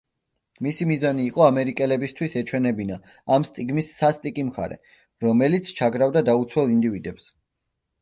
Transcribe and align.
მისი 0.67 0.85
მიზანი 0.91 1.25
იყო, 1.31 1.43
ამერიკელებისთვის 1.47 2.37
ეჩვენებინა 2.41 2.99
ამ 3.37 3.47
სტიგმის 3.51 3.93
სასტიკი 4.01 4.49
მხარე, 4.51 4.83
რომელიც 5.29 5.73
ჩაგრავდა 5.81 6.29
დაუცველ 6.35 6.79
ინდივიდებს. 6.79 7.35